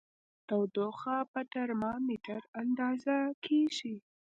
[0.47, 3.95] تودوخه په ترمامیتر اندازه کېږي.